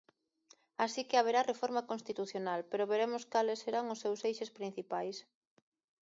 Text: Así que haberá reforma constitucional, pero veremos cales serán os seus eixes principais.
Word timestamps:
Así 0.85 1.01
que 1.09 1.15
haberá 1.19 1.41
reforma 1.51 1.87
constitucional, 1.91 2.59
pero 2.69 2.89
veremos 2.93 3.23
cales 3.33 3.61
serán 3.63 3.85
os 3.93 4.01
seus 4.03 4.19
eixes 4.29 4.53
principais. 4.57 5.17